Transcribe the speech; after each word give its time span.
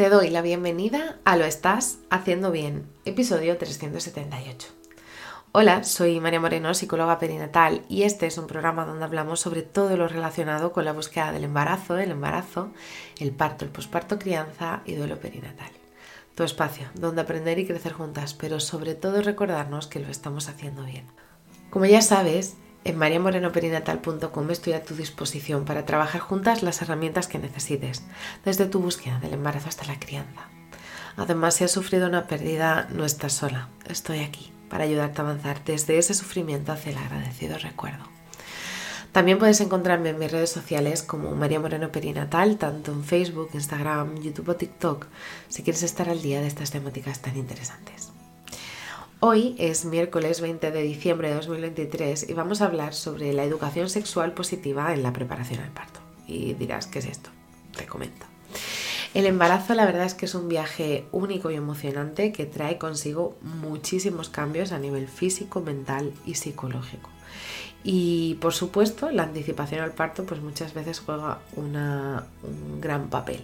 Te 0.00 0.10
doy 0.10 0.30
la 0.30 0.42
bienvenida 0.42 1.18
a 1.24 1.36
Lo 1.36 1.44
Estás 1.44 1.98
Haciendo 2.08 2.52
Bien, 2.52 2.86
episodio 3.04 3.58
378. 3.58 4.68
Hola, 5.50 5.82
soy 5.82 6.20
María 6.20 6.38
Moreno, 6.38 6.72
psicóloga 6.72 7.18
perinatal, 7.18 7.82
y 7.88 8.04
este 8.04 8.26
es 8.28 8.38
un 8.38 8.46
programa 8.46 8.86
donde 8.86 9.04
hablamos 9.04 9.40
sobre 9.40 9.62
todo 9.62 9.96
lo 9.96 10.06
relacionado 10.06 10.70
con 10.70 10.84
la 10.84 10.92
búsqueda 10.92 11.32
del 11.32 11.42
embarazo, 11.42 11.98
el 11.98 12.12
embarazo, 12.12 12.70
el 13.18 13.32
parto, 13.32 13.64
el 13.64 13.72
posparto, 13.72 14.20
crianza 14.20 14.82
y 14.84 14.94
duelo 14.94 15.18
perinatal. 15.18 15.72
Tu 16.36 16.44
espacio, 16.44 16.86
donde 16.94 17.22
aprender 17.22 17.58
y 17.58 17.66
crecer 17.66 17.92
juntas, 17.92 18.34
pero 18.34 18.60
sobre 18.60 18.94
todo 18.94 19.20
recordarnos 19.20 19.88
que 19.88 19.98
lo 19.98 20.10
estamos 20.10 20.48
haciendo 20.48 20.84
bien. 20.84 21.06
Como 21.70 21.86
ya 21.86 22.02
sabes, 22.02 22.54
en 22.84 22.96
mariamorenoperinatal.com 22.96 24.50
estoy 24.50 24.72
a 24.72 24.82
tu 24.82 24.94
disposición 24.94 25.64
para 25.64 25.84
trabajar 25.84 26.20
juntas 26.20 26.62
las 26.62 26.80
herramientas 26.82 27.28
que 27.28 27.38
necesites, 27.38 28.02
desde 28.44 28.66
tu 28.66 28.80
búsqueda 28.80 29.18
del 29.20 29.34
embarazo 29.34 29.68
hasta 29.68 29.86
la 29.86 29.98
crianza. 29.98 30.48
Además, 31.16 31.54
si 31.54 31.64
has 31.64 31.72
sufrido 31.72 32.06
una 32.06 32.26
pérdida, 32.26 32.88
no 32.90 33.04
estás 33.04 33.32
sola. 33.32 33.68
Estoy 33.88 34.20
aquí 34.20 34.52
para 34.68 34.84
ayudarte 34.84 35.20
a 35.20 35.24
avanzar 35.24 35.64
desde 35.64 35.98
ese 35.98 36.14
sufrimiento 36.14 36.72
hacia 36.72 36.92
el 36.92 36.98
agradecido 36.98 37.58
recuerdo. 37.58 38.04
También 39.12 39.38
puedes 39.38 39.60
encontrarme 39.60 40.10
en 40.10 40.18
mis 40.18 40.30
redes 40.30 40.50
sociales 40.50 41.02
como 41.02 41.34
María 41.34 41.58
Moreno 41.58 41.90
Perinatal, 41.90 42.58
tanto 42.58 42.92
en 42.92 43.02
Facebook, 43.02 43.50
Instagram, 43.54 44.20
YouTube 44.20 44.50
o 44.50 44.56
TikTok, 44.56 45.06
si 45.48 45.62
quieres 45.62 45.82
estar 45.82 46.08
al 46.08 46.22
día 46.22 46.40
de 46.40 46.46
estas 46.46 46.70
temáticas 46.70 47.20
tan 47.20 47.36
interesantes. 47.36 48.12
Hoy 49.20 49.56
es 49.58 49.84
miércoles 49.84 50.40
20 50.40 50.70
de 50.70 50.82
diciembre 50.82 51.30
de 51.30 51.34
2023 51.34 52.30
y 52.30 52.34
vamos 52.34 52.62
a 52.62 52.66
hablar 52.66 52.94
sobre 52.94 53.32
la 53.32 53.42
educación 53.42 53.90
sexual 53.90 54.32
positiva 54.32 54.94
en 54.94 55.02
la 55.02 55.12
preparación 55.12 55.58
al 55.58 55.72
parto. 55.72 55.98
Y 56.28 56.54
dirás, 56.54 56.86
¿qué 56.86 57.00
es 57.00 57.06
esto? 57.06 57.30
Te 57.76 57.84
comento. 57.84 58.26
El 59.14 59.26
embarazo 59.26 59.74
la 59.74 59.86
verdad 59.86 60.04
es 60.04 60.14
que 60.14 60.26
es 60.26 60.36
un 60.36 60.48
viaje 60.48 61.04
único 61.10 61.50
y 61.50 61.56
emocionante 61.56 62.30
que 62.30 62.46
trae 62.46 62.78
consigo 62.78 63.36
muchísimos 63.42 64.28
cambios 64.28 64.70
a 64.70 64.78
nivel 64.78 65.08
físico, 65.08 65.60
mental 65.60 66.12
y 66.24 66.34
psicológico. 66.34 67.10
Y 67.82 68.34
por 68.40 68.54
supuesto 68.54 69.10
la 69.10 69.24
anticipación 69.24 69.80
al 69.80 69.94
parto 69.94 70.26
pues 70.26 70.40
muchas 70.40 70.74
veces 70.74 71.00
juega 71.00 71.40
un 71.56 72.80
gran 72.80 73.10
papel. 73.10 73.42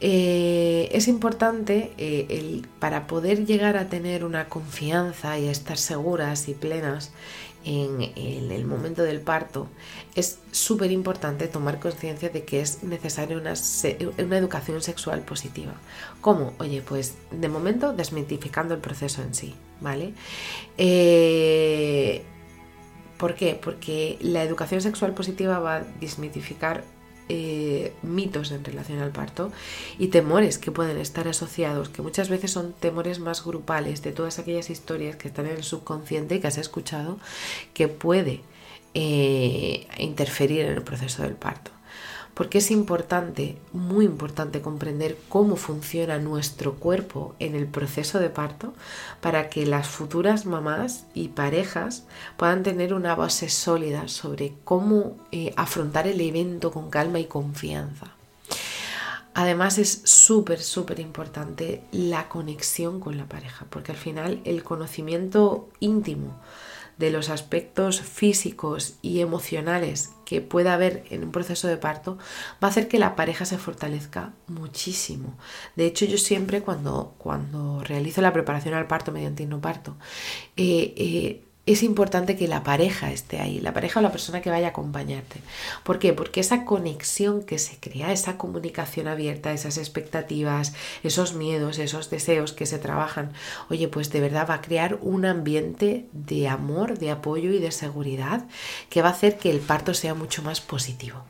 Eh, 0.00 0.88
es 0.92 1.08
importante 1.08 1.92
eh, 1.98 2.62
para 2.78 3.06
poder 3.08 3.46
llegar 3.46 3.76
a 3.76 3.88
tener 3.88 4.24
una 4.24 4.48
confianza 4.48 5.38
y 5.38 5.48
estar 5.48 5.76
seguras 5.76 6.48
y 6.48 6.54
plenas 6.54 7.10
en, 7.64 8.50
el 8.50 8.64
momento 8.64 9.02
del 9.02 9.20
parto, 9.20 9.68
es 10.14 10.38
súper 10.52 10.90
importante 10.90 11.48
tomar 11.48 11.80
conciencia 11.80 12.30
de 12.30 12.44
que 12.44 12.60
es 12.60 12.82
necesaria 12.82 13.36
una, 13.36 13.52
educación 14.38 14.80
sexual 14.80 15.20
positiva. 15.20 15.74
¿Cómo? 16.20 16.54
Oye, 16.58 16.82
pues 16.82 17.14
de 17.30 17.48
momento 17.48 17.92
desmitificando 17.92 18.74
el 18.74 18.80
proceso 18.80 19.22
en 19.22 19.34
sí, 19.34 19.54
¿vale? 19.80 20.14
Eh, 20.78 22.22
¿Por 23.18 23.34
qué? 23.34 23.58
Porque 23.60 24.16
la 24.20 24.44
educación 24.44 24.80
sexual 24.80 25.12
positiva 25.12 25.58
va 25.58 25.76
a 25.76 25.84
desmitificar 26.00 26.84
eh, 27.28 27.92
mitos 28.02 28.50
en 28.52 28.64
relación 28.64 29.00
al 29.00 29.10
parto 29.10 29.52
y 29.98 30.08
temores 30.08 30.58
que 30.58 30.70
pueden 30.70 30.98
estar 30.98 31.28
asociados, 31.28 31.88
que 31.88 32.02
muchas 32.02 32.28
veces 32.28 32.50
son 32.50 32.72
temores 32.72 33.20
más 33.20 33.44
grupales 33.44 34.02
de 34.02 34.12
todas 34.12 34.38
aquellas 34.38 34.70
historias 34.70 35.16
que 35.16 35.28
están 35.28 35.46
en 35.46 35.56
el 35.56 35.64
subconsciente 35.64 36.36
y 36.36 36.40
que 36.40 36.46
has 36.46 36.58
escuchado 36.58 37.18
que 37.74 37.88
puede 37.88 38.40
eh, 38.94 39.86
interferir 39.98 40.62
en 40.62 40.72
el 40.72 40.82
proceso 40.82 41.22
del 41.22 41.34
parto 41.34 41.70
porque 42.38 42.58
es 42.58 42.70
importante, 42.70 43.58
muy 43.72 44.04
importante 44.04 44.60
comprender 44.60 45.18
cómo 45.28 45.56
funciona 45.56 46.20
nuestro 46.20 46.74
cuerpo 46.74 47.34
en 47.40 47.56
el 47.56 47.66
proceso 47.66 48.20
de 48.20 48.30
parto 48.30 48.74
para 49.20 49.50
que 49.50 49.66
las 49.66 49.88
futuras 49.88 50.46
mamás 50.46 51.04
y 51.14 51.30
parejas 51.30 52.04
puedan 52.36 52.62
tener 52.62 52.94
una 52.94 53.16
base 53.16 53.48
sólida 53.48 54.06
sobre 54.06 54.54
cómo 54.62 55.16
eh, 55.32 55.52
afrontar 55.56 56.06
el 56.06 56.20
evento 56.20 56.70
con 56.70 56.90
calma 56.90 57.18
y 57.18 57.24
confianza. 57.24 58.06
Además 59.34 59.78
es 59.78 60.02
súper, 60.04 60.60
súper 60.60 61.00
importante 61.00 61.82
la 61.90 62.28
conexión 62.28 63.00
con 63.00 63.18
la 63.18 63.26
pareja, 63.26 63.66
porque 63.68 63.90
al 63.90 63.98
final 63.98 64.40
el 64.44 64.62
conocimiento 64.62 65.68
íntimo 65.80 66.36
de 66.98 67.10
los 67.10 67.30
aspectos 67.30 68.00
físicos 68.02 68.96
y 69.02 69.20
emocionales 69.20 70.10
que 70.24 70.40
pueda 70.40 70.74
haber 70.74 71.04
en 71.10 71.24
un 71.24 71.32
proceso 71.32 71.68
de 71.68 71.76
parto 71.76 72.18
va 72.62 72.68
a 72.68 72.70
hacer 72.70 72.88
que 72.88 72.98
la 72.98 73.16
pareja 73.16 73.44
se 73.44 73.56
fortalezca 73.56 74.34
muchísimo. 74.46 75.38
De 75.76 75.86
hecho, 75.86 76.04
yo 76.04 76.18
siempre 76.18 76.60
cuando, 76.60 77.14
cuando 77.18 77.82
realizo 77.82 78.20
la 78.20 78.32
preparación 78.32 78.74
al 78.74 78.88
parto 78.88 79.12
mediante 79.12 79.44
hipnoparto, 79.44 79.96
eh, 80.56 80.92
eh, 80.96 81.47
es 81.72 81.82
importante 81.82 82.36
que 82.36 82.48
la 82.48 82.62
pareja 82.62 83.12
esté 83.12 83.40
ahí, 83.40 83.60
la 83.60 83.74
pareja 83.74 84.00
o 84.00 84.02
la 84.02 84.12
persona 84.12 84.40
que 84.40 84.50
vaya 84.50 84.68
a 84.68 84.70
acompañarte. 84.70 85.40
¿Por 85.82 85.98
qué? 85.98 86.12
Porque 86.12 86.40
esa 86.40 86.64
conexión 86.64 87.42
que 87.42 87.58
se 87.58 87.76
crea, 87.78 88.12
esa 88.12 88.38
comunicación 88.38 89.06
abierta, 89.06 89.52
esas 89.52 89.76
expectativas, 89.76 90.72
esos 91.02 91.34
miedos, 91.34 91.78
esos 91.78 92.10
deseos 92.10 92.52
que 92.52 92.66
se 92.66 92.78
trabajan, 92.78 93.32
oye, 93.68 93.88
pues 93.88 94.10
de 94.10 94.20
verdad 94.20 94.48
va 94.48 94.54
a 94.54 94.62
crear 94.62 94.98
un 95.02 95.26
ambiente 95.26 96.06
de 96.12 96.48
amor, 96.48 96.98
de 96.98 97.10
apoyo 97.10 97.50
y 97.50 97.58
de 97.58 97.70
seguridad 97.70 98.46
que 98.88 99.02
va 99.02 99.08
a 99.08 99.12
hacer 99.12 99.36
que 99.36 99.50
el 99.50 99.60
parto 99.60 99.94
sea 99.94 100.14
mucho 100.14 100.42
más 100.42 100.60
positivo. 100.60 101.24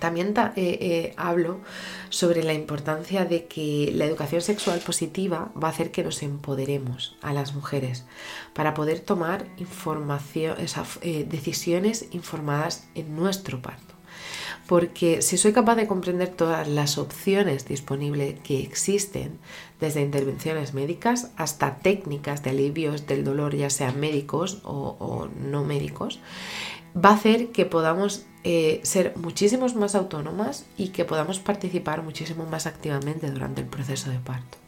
También 0.00 0.34
eh, 0.36 0.52
eh, 0.56 1.14
hablo 1.16 1.60
sobre 2.08 2.42
la 2.42 2.54
importancia 2.54 3.24
de 3.24 3.46
que 3.46 3.92
la 3.94 4.06
educación 4.06 4.40
sexual 4.40 4.80
positiva 4.80 5.52
va 5.62 5.68
a 5.68 5.70
hacer 5.70 5.92
que 5.92 6.02
nos 6.02 6.22
empoderemos 6.22 7.16
a 7.22 7.32
las 7.32 7.54
mujeres 7.54 8.04
para 8.54 8.74
poder 8.74 9.00
tomar 9.00 9.46
información, 9.58 10.56
eh, 11.02 11.26
decisiones 11.28 12.06
informadas 12.12 12.88
en 12.94 13.14
nuestro 13.14 13.60
parto. 13.62 13.99
Porque 14.66 15.22
si 15.22 15.36
soy 15.36 15.52
capaz 15.52 15.76
de 15.76 15.86
comprender 15.86 16.28
todas 16.28 16.68
las 16.68 16.98
opciones 16.98 17.66
disponibles 17.66 18.38
que 18.40 18.60
existen, 18.60 19.38
desde 19.80 20.02
intervenciones 20.02 20.74
médicas 20.74 21.30
hasta 21.36 21.76
técnicas 21.76 22.42
de 22.42 22.50
alivios 22.50 23.06
del 23.06 23.24
dolor, 23.24 23.56
ya 23.56 23.70
sean 23.70 23.98
médicos 23.98 24.60
o 24.64 25.28
no 25.40 25.64
médicos, 25.64 26.20
va 26.96 27.10
a 27.10 27.14
hacer 27.14 27.48
que 27.48 27.66
podamos 27.66 28.26
eh, 28.42 28.80
ser 28.84 29.14
muchísimos 29.16 29.74
más 29.74 29.94
autónomas 29.94 30.64
y 30.76 30.88
que 30.88 31.04
podamos 31.04 31.38
participar 31.38 32.02
muchísimo 32.02 32.46
más 32.46 32.66
activamente 32.66 33.30
durante 33.30 33.60
el 33.60 33.66
proceso 33.66 34.10
de 34.10 34.18
parto. 34.18 34.58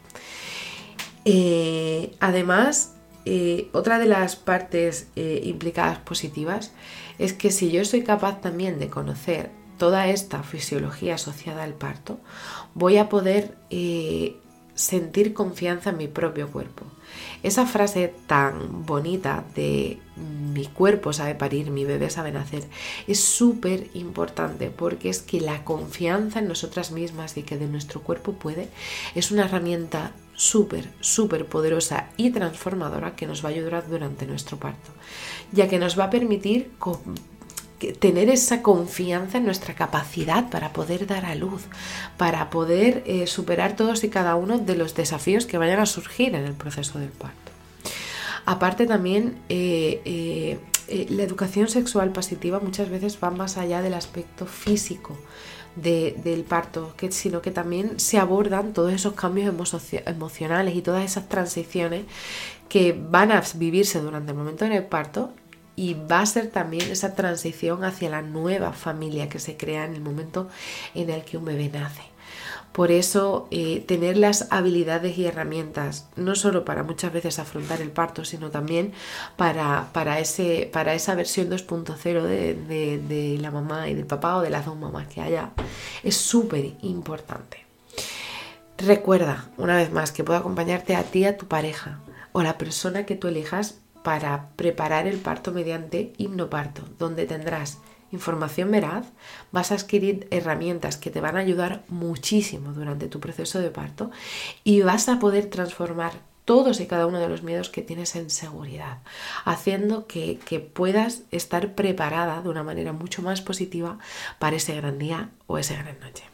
Eh, 1.25 2.15
además, 2.19 2.95
eh, 3.25 3.69
otra 3.71 3.99
de 3.99 4.05
las 4.05 4.35
partes 4.35 5.07
implicadas 5.15 5.99
positivas 5.99 6.71
es 7.19 7.33
que 7.33 7.51
si 7.51 7.71
yo 7.71 7.83
soy 7.85 8.03
capaz 8.03 8.41
también 8.41 8.79
de 8.79 8.89
conocer 8.89 9.49
toda 9.77 10.07
esta 10.07 10.43
fisiología 10.43 11.15
asociada 11.15 11.63
al 11.63 11.73
parto, 11.73 12.19
voy 12.73 12.97
a 12.97 13.09
poder 13.09 13.55
sentir 14.75 15.33
confianza 15.33 15.91
en 15.91 15.97
mi 15.97 16.07
propio 16.07 16.51
cuerpo. 16.51 16.85
Esa 17.43 17.65
frase 17.65 18.13
tan 18.27 18.85
bonita 18.85 19.43
de 19.55 19.99
mi 20.15 20.65
cuerpo 20.65 21.13
sabe 21.13 21.35
parir, 21.35 21.69
mi 21.69 21.85
bebé 21.85 22.09
sabe 22.09 22.31
nacer, 22.31 22.63
es 23.07 23.19
súper 23.19 23.89
importante 23.93 24.69
porque 24.69 25.09
es 25.09 25.21
que 25.21 25.41
la 25.41 25.63
confianza 25.63 26.39
en 26.39 26.47
nosotras 26.47 26.91
mismas 26.91 27.37
y 27.37 27.43
que 27.43 27.57
de 27.57 27.67
nuestro 27.67 28.01
cuerpo 28.01 28.33
puede 28.33 28.69
es 29.13 29.31
una 29.31 29.45
herramienta 29.45 30.11
súper, 30.35 30.89
súper 30.99 31.45
poderosa 31.45 32.09
y 32.17 32.31
transformadora 32.31 33.15
que 33.15 33.27
nos 33.27 33.43
va 33.43 33.49
a 33.49 33.51
ayudar 33.51 33.87
durante 33.87 34.25
nuestro 34.25 34.57
parto, 34.57 34.91
ya 35.51 35.67
que 35.67 35.79
nos 35.79 35.97
va 35.97 36.05
a 36.05 36.09
permitir 36.09 36.71
tener 37.99 38.29
esa 38.29 38.61
confianza 38.61 39.37
en 39.37 39.45
nuestra 39.45 39.75
capacidad 39.75 40.49
para 40.49 40.73
poder 40.73 41.05
dar 41.05 41.25
a 41.25 41.35
luz, 41.35 41.63
para 42.17 42.49
poder 42.49 43.03
eh, 43.05 43.27
superar 43.27 43.75
todos 43.75 44.03
y 44.03 44.09
cada 44.09 44.35
uno 44.35 44.57
de 44.57 44.75
los 44.75 44.95
desafíos 44.95 45.45
que 45.45 45.57
vayan 45.57 45.79
a 45.79 45.85
surgir 45.85 46.35
en 46.35 46.45
el 46.45 46.53
proceso 46.53 46.99
del 46.99 47.09
parto. 47.09 47.51
Aparte 48.45 48.85
también, 48.85 49.37
eh, 49.49 50.01
eh, 50.87 51.07
la 51.09 51.23
educación 51.23 51.69
sexual 51.69 52.11
positiva 52.11 52.59
muchas 52.59 52.89
veces 52.89 53.17
va 53.21 53.31
más 53.31 53.57
allá 53.57 53.81
del 53.81 53.93
aspecto 53.93 54.45
físico 54.45 55.17
del 55.75 56.43
parto, 56.43 56.93
que, 56.95 57.11
sino 57.11 57.41
que 57.41 57.51
también 57.51 57.99
se 57.99 58.19
abordan 58.19 58.73
todos 58.73 58.93
esos 58.93 59.13
cambios 59.13 59.53
emocionales 60.05 60.75
y 60.75 60.81
todas 60.81 61.03
esas 61.03 61.27
transiciones 61.29 62.05
que 62.69 62.93
van 62.93 63.31
a 63.31 63.43
vivirse 63.55 63.99
durante 63.99 64.31
el 64.31 64.37
momento 64.37 64.65
del 64.65 64.83
parto 64.83 65.31
y 65.75 65.95
va 65.95 66.21
a 66.21 66.25
ser 66.25 66.47
también 66.47 66.91
esa 66.91 67.15
transición 67.15 67.83
hacia 67.83 68.09
la 68.09 68.21
nueva 68.21 68.73
familia 68.73 69.29
que 69.29 69.39
se 69.39 69.57
crea 69.57 69.85
en 69.85 69.95
el 69.95 70.01
momento 70.01 70.47
en 70.93 71.09
el 71.09 71.23
que 71.23 71.37
un 71.37 71.45
bebé 71.45 71.69
nace. 71.69 72.12
Por 72.73 72.91
eso, 72.91 73.47
eh, 73.51 73.83
tener 73.87 74.17
las 74.17 74.47
habilidades 74.51 75.17
y 75.17 75.25
herramientas, 75.25 76.07
no 76.15 76.35
solo 76.35 76.65
para 76.65 76.83
muchas 76.83 77.13
veces 77.13 77.37
afrontar 77.37 77.81
el 77.81 77.91
parto, 77.91 78.25
sino 78.25 78.49
también 78.49 78.93
para, 79.37 79.89
para, 79.93 80.19
ese, 80.19 80.69
para 80.73 80.95
esa 80.95 81.13
versión 81.13 81.49
2.0 81.49 82.23
de, 82.23 82.97
de 82.97 83.37
la 83.39 83.51
mamá 83.51 83.89
y 83.89 83.93
del 83.93 84.07
papá 84.07 84.37
o 84.37 84.41
de 84.41 84.49
las 84.49 84.65
dos 84.65 84.75
mamás 84.75 85.07
que 85.07 85.21
haya, 85.21 85.51
es 86.01 86.17
súper 86.17 86.73
importante. 86.81 87.63
Recuerda, 88.79 89.49
una 89.57 89.77
vez 89.77 89.91
más, 89.91 90.11
que 90.11 90.23
puedo 90.23 90.39
acompañarte 90.39 90.95
a 90.95 91.03
ti, 91.03 91.25
a 91.25 91.37
tu 91.37 91.47
pareja 91.47 91.99
o 92.31 92.39
a 92.39 92.43
la 92.43 92.57
persona 92.57 93.05
que 93.05 93.15
tú 93.15 93.27
elijas 93.27 93.75
para 94.03 94.49
preparar 94.55 95.07
el 95.07 95.19
parto 95.19 95.51
mediante 95.51 96.13
hipnoparto, 96.17 96.83
donde 96.99 97.25
tendrás 97.25 97.77
información 98.13 98.71
veraz, 98.71 99.07
vas 99.51 99.71
a 99.71 99.75
adquirir 99.75 100.27
herramientas 100.31 100.97
que 100.97 101.09
te 101.09 101.19
van 101.19 101.35
a 101.35 101.39
ayudar 101.39 101.83
muchísimo 101.89 102.71
durante 102.71 103.07
tu 103.07 103.19
proceso 103.19 103.59
de 103.59 103.71
parto 103.71 104.11
y 104.63 104.81
vas 104.81 105.09
a 105.09 105.19
poder 105.19 105.47
transformar 105.47 106.13
todos 106.45 106.79
y 106.79 106.87
cada 106.87 107.07
uno 107.07 107.19
de 107.19 107.29
los 107.29 107.43
miedos 107.43 107.69
que 107.69 107.81
tienes 107.81 108.15
en 108.15 108.29
seguridad, 108.29 108.99
haciendo 109.45 110.07
que, 110.07 110.39
que, 110.45 110.59
puedas 110.59 111.23
estar 111.31 111.73
preparada 111.73 112.41
de 112.41 112.49
una 112.49 112.63
manera 112.63 112.91
mucho 112.91 113.21
más 113.21 113.41
positiva 113.41 113.97
para 114.39 114.57
ese 114.57 114.75
gran 114.75 114.99
día 114.99 115.29
o 115.47 115.57
esa 115.57 115.75
gran 115.75 115.99
noche. 115.99 116.25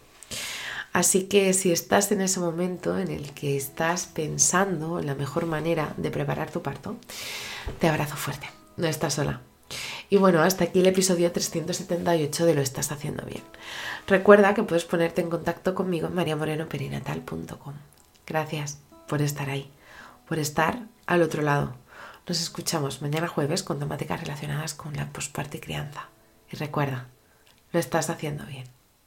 Así 0.91 1.25
que 1.25 1.53
si 1.53 1.71
estás 1.71 2.11
en 2.11 2.21
ese 2.21 2.39
momento 2.39 2.97
en 2.97 3.09
el 3.09 3.31
que 3.33 3.55
estás 3.55 4.07
pensando 4.07 4.99
en 4.99 5.05
la 5.05 5.13
mejor 5.13 5.45
manera 5.45 5.93
de 5.97 6.09
preparar 6.09 6.51
tu 6.51 6.63
parto, 6.63 6.97
te 7.79 7.87
abrazo 7.87 8.15
fuerte, 8.15 8.49
no 8.77 8.87
estás 8.87 9.13
sola. 9.13 9.48
Y 10.09 10.17
bueno, 10.17 10.41
hasta 10.41 10.63
aquí 10.63 10.79
el 10.79 10.87
episodio 10.87 11.31
378 11.31 12.45
de 12.45 12.55
Lo 12.55 12.61
estás 12.61 12.91
haciendo 12.91 13.23
bien. 13.25 13.43
Recuerda 14.07 14.55
que 14.55 14.63
puedes 14.63 14.85
ponerte 14.85 15.21
en 15.21 15.29
contacto 15.29 15.75
conmigo 15.75 16.07
en 16.07 16.15
mariamorenoperinatal.com. 16.15 17.73
Gracias 18.25 18.79
por 19.07 19.21
estar 19.21 19.49
ahí, 19.49 19.71
por 20.27 20.39
estar 20.39 20.87
al 21.05 21.21
otro 21.21 21.43
lado. 21.43 21.75
Nos 22.27 22.41
escuchamos 22.41 23.03
mañana 23.03 23.27
jueves 23.27 23.61
con 23.61 23.77
temáticas 23.77 24.21
relacionadas 24.21 24.73
con 24.73 24.95
la 24.95 25.11
posparto 25.11 25.57
y 25.57 25.59
crianza. 25.59 26.09
Y 26.51 26.55
recuerda, 26.55 27.07
lo 27.71 27.79
estás 27.79 28.09
haciendo 28.09 28.45
bien. 28.45 28.78